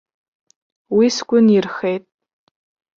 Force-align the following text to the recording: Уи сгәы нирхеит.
Уи 0.95 1.07
сгәы 1.15 1.39
нирхеит. 1.45 2.03